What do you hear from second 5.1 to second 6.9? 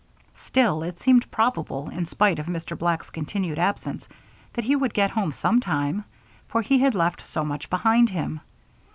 home some time, for he